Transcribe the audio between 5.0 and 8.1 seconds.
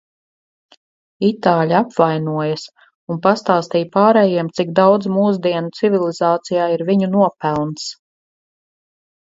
mūsdienu civilizācijā ir viņu nopelns.